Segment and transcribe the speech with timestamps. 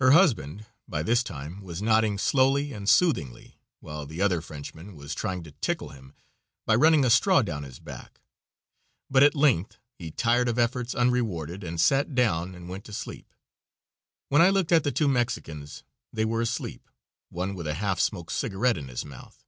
[0.00, 5.14] Her husband by this time was nodding slowly and soothingly, while the other Frenchman was
[5.14, 6.14] trying to tickle him
[6.64, 8.22] by running a straw down his back,
[9.10, 13.34] but at length he tired of efforts unrewarded and sat down and went to sleep.
[14.30, 16.88] When I looked at the two Mexicans they were asleep,
[17.28, 19.44] one with a half smoked cigarette in his mouth.